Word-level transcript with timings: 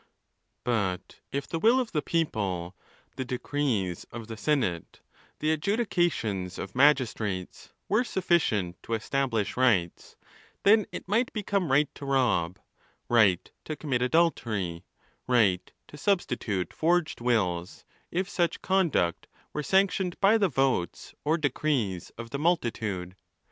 XVI. 0.01 0.63
But 0.63 1.19
if 1.31 1.47
the 1.47 1.59
will 1.59 1.79
of 1.79 1.91
the 1.91 2.01
people, 2.01 2.75
the 3.17 3.23
decrees 3.23 4.03
of 4.05 4.25
the 4.25 4.35
senate, 4.35 4.99
the 5.37 5.51
adjudications 5.51 6.57
of 6.57 6.73
magistrates, 6.73 7.71
were 7.87 8.03
sufficient 8.03 8.81
to 8.81 8.95
establish 8.95 9.55
rights, 9.55 10.15
then 10.63 10.87
it 10.91 11.07
might 11.07 11.31
become 11.33 11.71
right 11.71 11.87
to 11.93 12.07
rob, 12.07 12.57
right 13.09 13.51
to 13.63 13.75
commit 13.75 14.01
adultery, 14.01 14.83
right 15.27 15.71
to 15.87 15.97
substitute 15.97 16.73
forged 16.73 17.21
wills, 17.21 17.85
if 18.09 18.27
such 18.27 18.63
con 18.63 18.89
duct 18.89 19.27
were 19.53 19.61
sanctioned 19.61 20.19
by 20.19 20.35
the 20.39 20.49
votes 20.49 21.13
or 21.23 21.37
decrees 21.37 22.09
of 22.17 22.31
the 22.31 22.39
multi 22.39 22.71
tude. 22.71 23.15